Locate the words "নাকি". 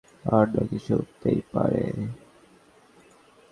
0.55-0.77